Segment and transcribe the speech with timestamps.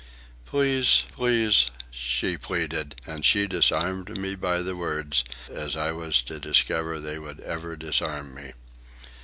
[0.47, 6.39] "Please, please," she pleaded, and she disarmed me by the words, as I was to
[6.39, 8.53] discover they would ever disarm me.